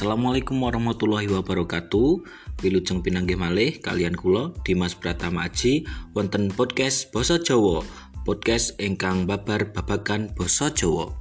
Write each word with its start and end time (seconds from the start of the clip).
Assalamualaikum 0.00 0.64
warahmatullahi 0.64 1.28
wabarakatuh. 1.28 2.24
Wilujeng 2.64 3.04
pinanggih 3.04 3.36
malih 3.36 3.84
kalian 3.84 4.16
kula 4.16 4.48
Dimas 4.64 4.96
Pratama 4.96 5.44
Aji 5.44 5.84
wonten 6.16 6.48
podcast 6.48 7.12
Basa 7.12 7.36
Jawa. 7.36 7.84
Podcast 8.24 8.80
ingkang 8.80 9.28
babar 9.28 9.76
babagan 9.76 10.32
basa 10.32 10.72
Jawa. 10.72 11.12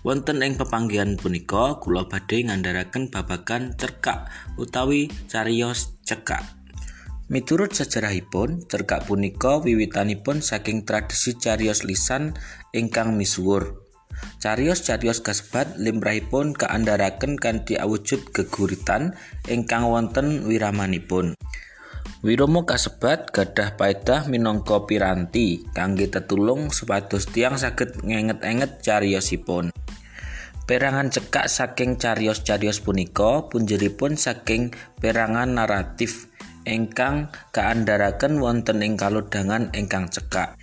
Wonten 0.00 0.40
ing 0.40 0.56
pepanggihan 0.56 1.20
punika 1.20 1.76
kula 1.76 2.08
badhe 2.08 2.48
ngandharaken 2.48 3.12
babagan 3.12 3.76
cerkak 3.76 4.32
utawi 4.56 5.12
cariyos 5.28 6.00
cekak. 6.08 6.40
Miturut 7.28 7.76
sejarahipun, 7.76 8.64
cerkak 8.64 9.04
punika 9.04 9.60
wiwitanipun 9.60 10.40
saking 10.40 10.88
tradisi 10.88 11.36
cariyos 11.36 11.84
lisan 11.84 12.32
ingkang 12.72 13.12
misuwur. 13.12 13.85
Carios-carios 14.46 15.26
kasebat 15.26 15.74
limrahipun 15.74 16.54
kaandharaken 16.54 17.34
kanthi 17.34 17.82
awujud 17.82 18.30
geguritan 18.30 19.18
ingkang 19.50 19.90
wonten 19.90 20.46
wiramanipun. 20.46 21.34
Wirama 22.22 22.62
kasebat 22.62 23.34
gadah 23.34 23.74
paedah 23.74 24.30
minangka 24.30 24.86
piranti 24.86 25.66
kangge 25.74 26.06
tetulung 26.06 26.70
supados 26.70 27.26
tiang 27.26 27.58
saged 27.58 28.06
ngenget-enget 28.06 28.86
cariyosipun. 28.86 29.74
Perangan 30.62 31.10
cekak 31.10 31.50
saking 31.50 31.98
carios-carios 31.98 32.78
punika 32.78 33.50
punjeripun 33.50 34.14
saking 34.14 34.70
perangan 35.02 35.58
naratif 35.58 36.30
ingkang 36.62 37.34
kaandharaken 37.50 38.38
wonten 38.38 38.78
ing 38.78 38.94
kalodhangan 38.94 39.74
ingkang 39.74 40.06
cekak. 40.06 40.54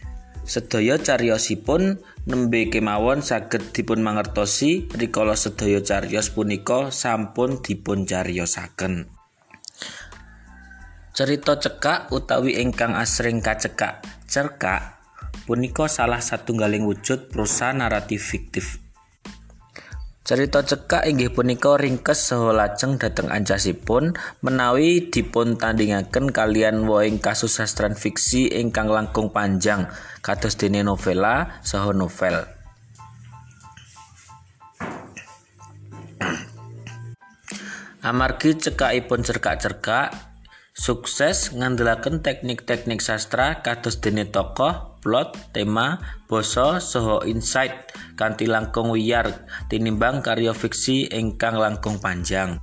Sedaya 0.44 1.00
cariyosipun 1.00 2.04
nembe 2.28 2.68
kemawon 2.68 3.24
saged 3.24 3.72
dipun 3.72 4.04
mangertosi 4.04 4.92
rikala 4.92 5.40
sedaya 5.40 5.80
cariyos 5.80 6.36
punika 6.36 6.92
sampun 6.92 7.64
dipun 7.64 8.04
cariyosaken. 8.04 9.08
Cerita 11.16 11.56
cekak 11.56 12.12
utawi 12.12 12.60
ingkang 12.60 12.92
asring 13.00 13.40
kacekak 13.40 14.04
cerkak 14.28 15.00
punika 15.48 15.88
salah 15.88 16.20
satunggaling 16.20 16.84
wujud 16.84 17.32
prosa 17.32 17.72
naratif 17.72 18.20
fiktif 18.20 18.83
Cerita 20.24 20.64
cekak 20.64 21.04
inggih 21.04 21.36
punika 21.36 21.76
ringkes 21.76 22.32
saha 22.32 22.56
lajeng 22.56 22.96
dhateng 22.96 23.28
ancasipun 23.28 24.16
menawi 24.40 25.12
dipun 25.12 25.60
tandingaken 25.60 26.32
kalian 26.32 26.88
woing 26.88 27.20
kasusastran 27.20 27.92
fiksi 27.92 28.48
ingkang 28.48 28.88
langkung 28.88 29.36
panjang 29.36 29.92
kados 30.24 30.56
dene 30.56 30.80
novela 30.80 31.60
saha 31.60 31.92
novel. 31.92 32.48
Amargi 38.00 38.56
cekakipun 38.56 39.28
cerkak-cerkak 39.28 40.33
Sukses 40.74 41.54
ngandelaken 41.54 42.26
teknik-teknik 42.26 42.98
sastra 42.98 43.62
kados 43.62 44.02
dene 44.02 44.26
tokoh, 44.26 44.98
plot, 45.06 45.54
tema, 45.54 46.02
basa 46.26 46.82
saha 46.82 47.22
insight 47.30 47.94
kanthi 48.18 48.50
langkung 48.50 48.90
wiyar 48.90 49.46
tinimbang 49.70 50.26
karya 50.26 50.50
fiksi 50.50 51.14
ingkang 51.14 51.62
langkung 51.62 52.02
panjang. 52.02 52.58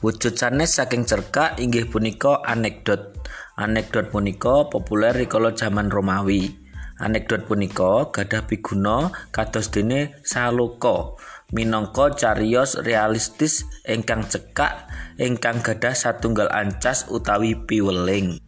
Wujud 0.00 0.40
sanes 0.40 0.80
saking 0.80 1.04
cerkak 1.04 1.60
inggih 1.60 1.84
punika 1.84 2.40
anekdot. 2.48 3.12
Anekdot 3.60 4.08
punika 4.08 4.72
populer 4.72 5.12
rikala 5.12 5.52
jaman 5.52 5.92
Romawi. 5.92 6.48
Anekdot 6.96 7.44
punika 7.44 8.08
gadah 8.08 8.48
piguna 8.48 9.12
kados 9.36 9.68
dene 9.68 10.16
saloka 10.24 11.20
minangka 11.54 12.10
cariyos 12.18 12.74
realistis 12.82 13.62
ingkang 13.86 14.26
cekak 14.26 14.90
ingkang 15.22 15.62
gadah 15.62 15.94
satunggal 15.94 16.50
ancas 16.50 17.06
utawi 17.06 17.54
piweling. 17.54 18.42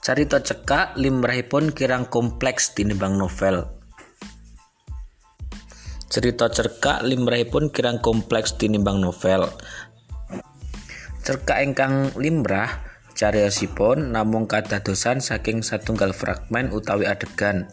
Carita 0.00 0.40
cekak 0.40 0.96
limrahipun 0.96 1.76
kirang 1.76 2.08
kompleks 2.08 2.72
tinimbang 2.72 3.20
novel. 3.20 3.68
Cerita 6.10 6.48
cerkak 6.48 7.04
limrahipun 7.04 7.68
kirang 7.68 8.00
kompleks 8.00 8.56
tinimbang 8.56 8.98
novel. 8.98 9.46
Cerkak 11.20 11.60
ingkang 11.60 12.16
limrah 12.16 12.80
cariyosipun 13.14 14.16
namung 14.16 14.48
kadadosan 14.48 15.20
saking 15.20 15.60
satunggal 15.60 16.16
fragmen 16.16 16.72
utawi 16.72 17.04
adegan. 17.04 17.68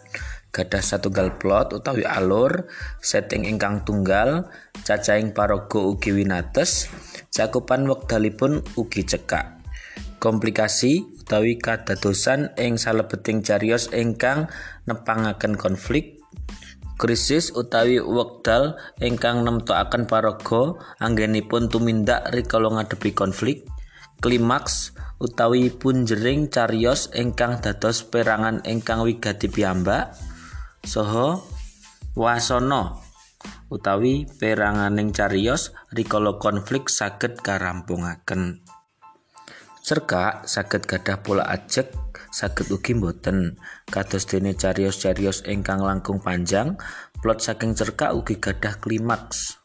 Gadah 0.58 0.82
satunggal 0.82 1.38
plot 1.38 1.78
utawi 1.78 2.02
alur 2.02 2.66
setting 2.98 3.46
ingkang 3.46 3.86
tunggal 3.86 4.50
cacahing 4.82 5.38
paraga 5.38 5.78
ugi 5.78 6.18
winates 6.18 6.90
cakupan 7.30 7.86
wekdalipun 7.86 8.66
ugi 8.74 9.06
cekak. 9.06 9.62
Komplikasi 10.18 11.06
utawi 11.22 11.62
kadadosan 11.62 12.58
ing 12.58 12.82
salebeting 12.82 13.46
cariyos 13.46 13.94
ingkang 13.94 14.50
nepangaken 14.90 15.54
konflik 15.54 16.18
krisis 16.98 17.54
utawi 17.54 18.02
wekdal 18.02 18.82
ingkang 18.98 19.46
nemtokaken 19.46 20.10
paraga 20.10 20.74
anggenipun 20.98 21.70
tumindak 21.70 22.26
rikala 22.34 22.74
ngadepi 22.74 23.14
konflik 23.14 23.70
klimaks 24.18 24.98
utawi 25.22 25.70
punjering 25.70 26.50
cariyos 26.50 27.14
ingkang 27.14 27.62
dados 27.62 28.02
perangan 28.02 28.66
ingkang 28.66 29.06
wigati 29.06 29.46
piyambak 29.46 30.14
saha 30.88 31.44
wasana 32.16 32.96
utawi 33.68 34.24
peranganing 34.40 35.12
cariyos 35.12 35.76
rikala 35.92 36.40
konflik 36.40 36.88
saged 36.88 37.44
karampungaken. 37.44 38.64
Cerkak 39.84 40.48
saged 40.48 40.88
gadah 40.88 41.20
pola 41.20 41.44
ajek 41.44 41.92
saged 42.32 42.72
ugi 42.72 42.96
boten 42.96 43.60
kados 43.92 44.32
dene 44.32 44.56
cariyos-cariyos 44.56 45.44
ingkang 45.44 45.84
langkung 45.84 46.24
panjang 46.24 46.80
plot 47.20 47.44
saking 47.44 47.76
cerkak 47.76 48.16
ugi 48.16 48.40
gadah 48.40 48.80
klimaks. 48.80 49.60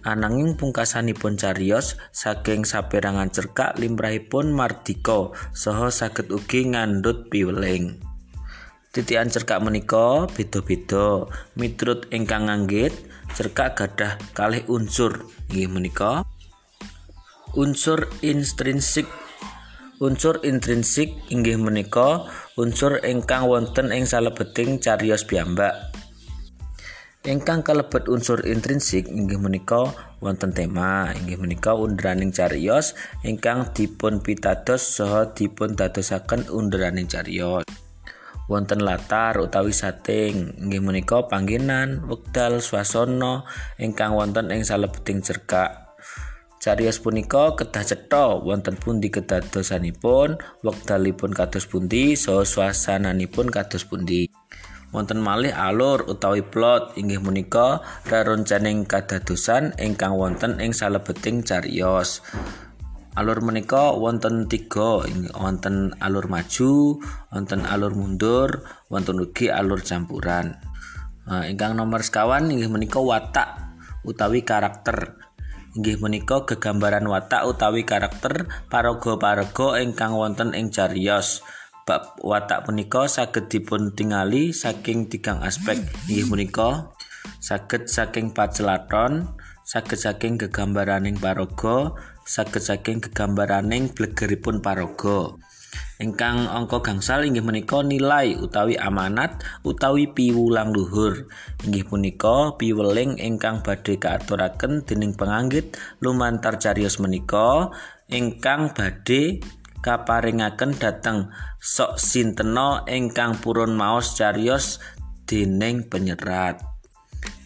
Ananging 0.00 0.56
pungkasanipun 0.56 1.36
cariyos 1.36 2.00
saking 2.08 2.64
saperangan 2.64 3.28
cerkak 3.28 3.76
limrahipun 3.76 4.56
mardika 4.56 5.36
saha 5.52 5.92
saged 5.92 6.32
ugi 6.32 6.72
ngandhut 6.72 7.28
piweling. 7.28 8.11
Titian 8.92 9.32
cerkak 9.32 9.64
menika 9.64 10.28
beda-beda. 10.28 11.24
Miturut 11.56 12.12
ingkang 12.12 12.52
nganggit, 12.52 12.92
cerkak 13.32 13.72
gadah 13.72 14.20
kalih 14.36 14.60
unsur. 14.68 15.32
Inggih 15.48 15.72
menika. 15.72 16.28
Unsur 17.56 18.12
intrinsik. 18.20 19.08
Unsur 19.96 20.44
intrinsik 20.44 21.08
inggih 21.32 21.56
menika 21.56 22.28
unsur 22.60 23.00
ingkang 23.00 23.48
wonten 23.48 23.96
ing 23.96 24.04
salebeting 24.04 24.76
cariyos 24.76 25.24
piyambak. 25.24 25.72
Ingkang 27.24 27.64
kalebet 27.64 28.12
unsur 28.12 28.44
intrinsik 28.44 29.08
inggih 29.08 29.40
menika 29.40 29.88
wonten 30.20 30.52
tema. 30.52 31.08
Inggih 31.16 31.40
menika 31.40 31.72
underaning 31.72 32.28
cariyos 32.28 32.92
ingkang 33.24 33.72
dipun 33.72 34.20
pitados 34.20 34.84
saha 35.00 35.32
dipun 35.32 35.80
dadosaken 35.80 36.52
underaning 36.52 37.08
cariyos 37.08 37.64
wonten 38.52 38.84
latar 38.84 39.40
utawi 39.40 39.72
setting 39.72 40.52
inggih 40.60 40.84
menika 40.84 41.24
panggenan 41.24 42.04
wekdal 42.04 42.60
swasana 42.60 43.48
ingkang 43.80 44.12
wonten 44.12 44.52
ing 44.52 44.60
salebeting 44.68 45.24
cerkak 45.24 45.82
Cariyos 46.62 47.02
punika 47.02 47.58
kedah 47.58 47.82
cetha 47.82 48.38
wonten 48.38 48.78
pundi 48.78 49.10
kedadosanipun, 49.10 50.38
wekdalipun 50.62 51.34
kados 51.34 51.66
pundi, 51.66 52.14
saha 52.14 52.46
swasananipun 52.46 53.50
kados 53.50 53.82
pundi. 53.82 54.30
Wonten 54.94 55.18
malih 55.18 55.50
alur 55.50 56.06
utawi 56.06 56.46
plot 56.46 56.94
inggih 56.94 57.18
menika 57.18 57.82
reroncaning 58.06 58.86
kadadosan 58.86 59.74
ingkang 59.74 60.14
wonten 60.14 60.62
ing 60.62 60.70
salebeting 60.70 61.42
cariyos. 61.42 62.22
Alur 63.16 63.44
menika 63.44 63.92
wonten 63.92 64.48
tiga. 64.48 65.04
Wonten 65.36 65.96
alur 66.00 66.26
maju 66.28 67.00
wonten 67.32 67.60
alur 67.68 67.92
mundur 67.92 68.64
wonten 68.88 69.20
ugi 69.20 69.52
alur 69.52 69.80
campuran. 69.84 70.56
Nah, 71.22 71.46
ingkang 71.46 71.78
nomor 71.78 72.02
sekawan 72.02 72.50
inggih 72.50 72.72
menika 72.72 72.98
watak 72.98 73.54
utawi 74.02 74.42
karakter. 74.42 75.16
Inggih 75.72 76.02
menika 76.02 76.44
gegambaran 76.44 77.06
watak 77.08 77.48
utawi 77.48 77.88
karakter 77.88 78.50
paraga-paraga 78.68 79.80
ingkang 79.80 80.12
wonten 80.12 80.52
ing 80.52 80.68
cariyos. 80.68 81.40
Bab 81.82 82.14
watak 82.22 82.66
punika 82.66 83.10
saged 83.10 83.50
dipun 83.50 83.94
tingali 83.94 84.54
saking 84.54 85.10
tigang 85.10 85.42
aspek. 85.42 85.78
Inggih 86.06 86.26
menika 86.30 86.92
saged 87.38 87.90
saking 87.90 88.34
pacelaton 88.34 89.34
saged 89.62 89.98
saking 89.98 90.38
gegambaraning 90.42 91.14
paraga 91.18 91.94
saged 92.24 92.62
saking 92.62 93.02
gegambaraning 93.02 93.90
blegeripun 93.92 94.62
paraga 94.64 95.36
Ingkang 96.02 96.50
angka 96.50 96.82
gangsal 96.82 97.22
inggih 97.22 97.46
menika 97.46 97.80
nilai 97.80 98.34
utawi 98.36 98.74
amanat 98.74 99.40
utawi 99.62 100.10
piwulang 100.10 100.74
luhur. 100.74 101.30
Inggih 101.62 101.86
punika 101.86 102.58
piweling 102.58 103.16
ingkang 103.22 103.62
badhe 103.62 103.96
kaaturaken 103.96 104.82
dening 104.82 105.14
penganggit 105.14 105.78
lumantar 106.02 106.58
cariyos 106.58 106.98
menika 106.98 107.70
ingkang 108.10 108.74
badhe 108.74 109.40
kaparingaken 109.80 110.74
dhateng 110.74 111.30
sok 111.62 111.96
sintena 112.02 112.82
ingkang 112.90 113.38
purun 113.38 113.72
maos 113.78 114.18
cariyos 114.18 114.82
dening 115.30 115.86
penyerat. 115.86 116.60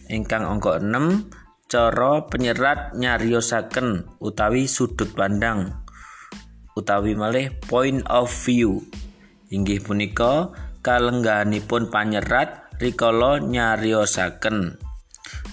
Ingkang 0.09 0.43
angka 0.49 0.81
6 0.81 1.46
cara 1.67 2.23
penyerat 2.31 2.95
nyariosaken 2.95 4.07
utawi 4.23 4.71
sudut 4.71 5.11
pandang 5.11 5.75
utawi 6.77 7.17
malih 7.17 7.51
point 7.65 8.05
of 8.05 8.29
view. 8.29 8.85
Inggih 9.49 9.81
punika 9.81 10.53
kalengganipun 10.85 11.89
panyerat 11.89 12.69
rikala 12.77 13.41
nyariosaken. 13.41 14.77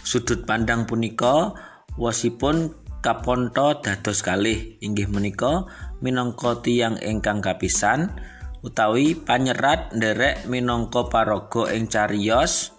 Sudut 0.05 0.45
pandang 0.45 0.85
punika 0.85 1.57
wasipun 1.97 2.77
kaponto 3.01 3.81
dados 3.81 4.21
kalih 4.21 4.77
inggih 4.85 5.09
menika 5.09 5.65
minangka 6.05 6.61
tiyang 6.61 7.01
ingkang 7.01 7.41
kapisan 7.41 8.13
utawi 8.65 9.13
panyerat 9.13 9.93
nderek 9.93 10.49
minangka 10.49 11.09
paraga 11.13 11.69
ing 11.73 11.85
cariyos 11.89 12.73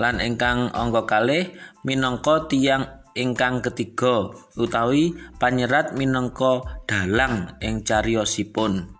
lan 0.00 0.24
ingkang 0.24 0.72
angka 0.72 1.04
kalih 1.04 1.52
minangka 1.82 2.46
tiyang 2.50 3.02
ingkang 3.12 3.60
ketiga 3.60 4.32
utawi 4.56 5.12
panyerat 5.36 5.92
minangka 5.92 6.64
dalang 6.88 7.56
ing 7.60 7.84
cariyosipun. 7.84 8.98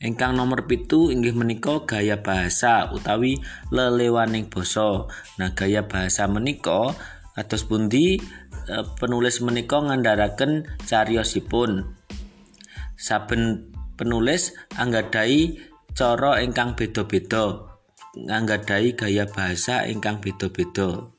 Ingkang 0.00 0.32
nomor 0.32 0.64
pitu 0.64 1.12
inggih 1.12 1.36
menika 1.36 1.84
gaya 1.84 2.24
bahasa 2.24 2.88
utawi 2.88 3.36
lelewaning 3.68 4.48
basa. 4.48 5.04
Nah, 5.36 5.52
gaya 5.52 5.84
bahasa 5.84 6.24
menika 6.24 6.96
kados 7.36 7.68
pundi 7.68 8.16
e, 8.64 8.74
penulis 8.96 9.44
menika 9.44 9.76
ngandharaken 9.76 10.64
cariyosipun. 10.88 12.00
Saben 12.96 13.68
penulis 14.00 14.56
anggadhahi 14.80 15.60
cara 15.92 16.40
ingkang 16.40 16.80
beda-beda, 16.80 17.76
nganggadhahi 18.16 18.96
gaya 18.96 19.28
bahasa 19.28 19.84
ingkang 19.84 20.24
beda-beda. 20.24 21.12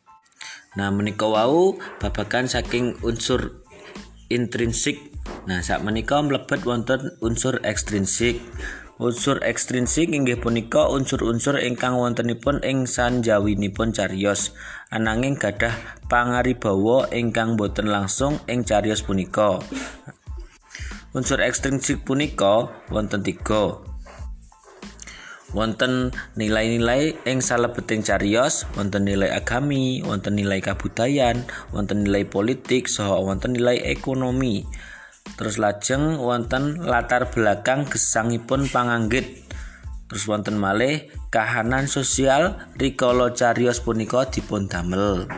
Nah, 0.72 0.88
menika 0.88 1.28
wau 1.28 1.76
babagan 2.00 2.48
saking 2.48 2.96
unsur 3.04 3.60
intrinsik. 4.32 5.12
Nah, 5.44 5.60
sak 5.60 5.84
menika 5.84 6.24
mlebet 6.24 6.64
wonten 6.64 7.12
unsur 7.20 7.60
ekstrinsik. 7.68 8.40
Unsur 8.96 9.44
ekstrinsik 9.44 10.14
inggih 10.14 10.40
punika 10.40 10.88
unsur-unsur 10.88 11.60
ingkang 11.60 12.00
wontenipun 12.00 12.64
ing 12.64 12.88
sanjawinipun 12.88 13.92
cariyos. 13.92 14.56
Ananging 14.94 15.36
gadah 15.36 15.76
pangaribawa 16.08 17.12
ingkang 17.12 17.60
boten 17.60 17.92
langsung 17.92 18.40
ing 18.48 18.64
cariyos 18.64 19.04
punika. 19.04 19.60
Unsur 21.12 21.44
ekstrinsik 21.44 22.08
punika 22.08 22.72
wonten 22.88 23.20
tiga. 23.20 23.91
Wonten 25.52 26.16
nilai-nilai 26.40 27.16
ing 27.28 27.40
salebeting 27.44 28.04
cariyos 28.04 28.68
wonten 28.76 29.08
nilai 29.08 29.32
agami 29.32 30.00
wonten 30.04 30.40
nilai 30.40 30.64
kabudayan 30.64 31.44
wonten 31.76 32.08
nilai 32.08 32.24
politik 32.28 32.88
saha 32.88 33.20
wonten 33.20 33.56
nilai 33.56 33.80
ekonomi. 33.84 34.64
Terus 35.38 35.62
lajeng 35.62 36.18
wonten 36.18 36.82
latar 36.82 37.30
belakang 37.30 37.86
gesangipun 37.86 38.68
panganggit. 38.68 39.46
Terus 40.10 40.28
wonten 40.28 40.60
malih 40.60 41.08
kahanan 41.32 41.88
sosial 41.88 42.60
rikala 42.76 43.32
cariyos 43.32 43.80
punika 43.80 44.28
dipun 44.28 44.68
damel 44.68 45.30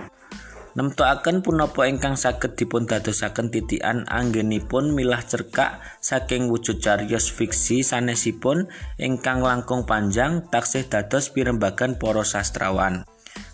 nemtokaken 0.74 1.46
punapa 1.46 1.86
ingkang 1.86 2.18
saged 2.18 2.58
dipun 2.58 2.90
dadosaken 2.90 3.54
titikan 3.54 4.06
anggenipun 4.10 4.94
milah 4.94 5.22
cerkak 5.22 5.82
saking 6.02 6.50
wujud 6.50 6.82
cariyos 6.82 7.30
fiksi 7.30 7.86
sanesipun 7.86 8.70
ingkang 8.98 9.46
langkung 9.46 9.86
panjang 9.86 10.46
taksih 10.50 10.90
dados 10.90 11.30
pirembagan 11.30 12.02
para 12.02 12.26
sastrawan. 12.26 13.06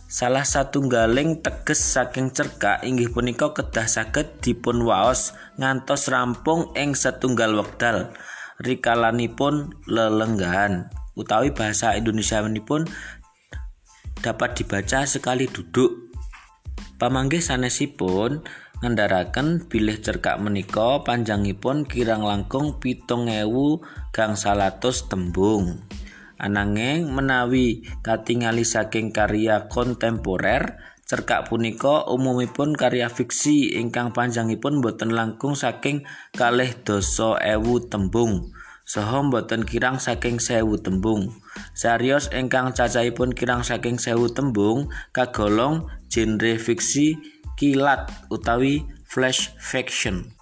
Salah 0.09 0.41
satunggaling 0.41 1.45
teges 1.45 1.77
saking 1.77 2.33
cerkak 2.33 2.81
inggih 2.81 3.13
punika 3.13 3.53
kedah 3.53 3.85
saged 3.85 4.41
dipun 4.41 4.81
waos 4.81 5.37
ngantos 5.61 6.09
rampung 6.09 6.73
ing 6.73 6.97
setunggal 6.97 7.53
wekdal 7.53 8.09
rikalanipun 8.57 9.69
lelenggahan 9.85 10.89
utawi 11.13 11.53
bahasa 11.53 11.93
Indonesia 11.93 12.41
pun 12.65 12.89
dapat 14.19 14.57
dibaca 14.57 15.05
sekali 15.05 15.45
duduk 15.45 16.08
Pamanggih 16.99 17.39
sanesipun 17.39 18.43
ngendaraken 18.83 19.71
bilih 19.71 20.03
cerkak 20.03 20.35
menika 20.43 20.99
panjangipun 21.07 21.87
kirang 21.87 22.27
langkung 22.27 22.75
pitung 22.83 23.31
ewu 23.31 23.79
gang 24.11 24.35
salatus 24.35 25.07
tembung. 25.07 25.79
Ananging 26.35 27.07
menawi 27.07 27.87
katingali 28.03 28.67
saking 28.67 29.15
karya 29.15 29.71
kontemporer, 29.71 30.75
cerkak 31.07 31.47
punika 31.47 32.03
umumipun 32.11 32.75
karya 32.75 33.07
fiksi 33.07 33.79
ingkang 33.79 34.11
panjangipun 34.11 34.83
boten 34.83 35.15
langkung 35.15 35.55
saking 35.55 36.03
kalih 36.35 36.75
doso 36.83 37.39
ewu 37.39 37.79
tembung. 37.87 38.51
Saha 38.89 39.21
boten 39.29 39.69
kirang 39.69 40.01
saking 40.01 40.41
sewu 40.41 40.81
tembung. 40.81 41.37
Sarios 41.77 42.33
ingkang 42.33 42.73
cacahipun 42.73 43.37
kirang 43.37 43.61
saking 43.61 44.01
sewu 44.01 44.33
tembung 44.33 44.89
kagolong 45.13 45.85
genre 46.09 46.57
fiksi 46.57 47.21
kilat 47.53 48.09
utawi 48.33 48.89
flash 49.05 49.53
fiction. 49.61 50.33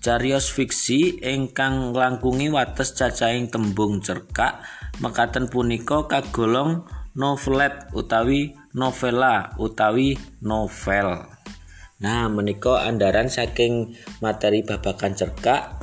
Carios 0.00 0.48
fiksi 0.48 1.20
ingkang 1.20 1.92
langkungi 1.92 2.48
wates 2.48 2.96
cacahing 2.96 3.52
tembung 3.52 4.00
cerkak 4.00 4.64
mekaten 5.04 5.52
punika 5.52 6.08
kagolong 6.08 6.88
novelet 7.12 7.92
utawi 7.92 8.56
novela 8.72 9.52
utawi 9.60 10.16
novel. 10.40 11.28
Nah, 12.02 12.26
menika 12.26 12.82
andaran 12.82 13.30
saking 13.30 13.94
materi 14.18 14.66
babakan 14.66 15.14
cerkak 15.14 15.81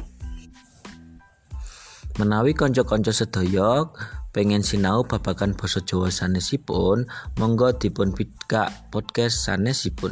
Menawi 2.20 2.52
kanca-kanca 2.52 3.16
sedaya 3.16 3.88
pengen 4.36 4.60
sinau 4.60 5.08
babagan 5.08 5.56
basa 5.56 5.80
Jawa 5.80 6.12
sanesipun, 6.12 7.08
monggo 7.40 7.72
dipun 7.72 8.12
pika 8.12 8.68
podcast 8.92 9.48
sanesipun. 9.48 10.12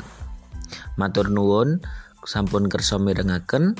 Matur 0.96 1.28
nuwun 1.28 1.84
sampun 2.24 2.72
kersa 2.72 2.96
mirengaken 2.96 3.76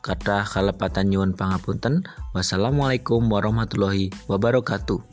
kathah 0.00 0.48
kalepatan 0.48 1.12
nyuwun 1.12 1.36
pangapunten. 1.36 2.08
Wassalamualaikum 2.32 3.28
warahmatullahi 3.28 4.08
wabarakatuh. 4.24 5.09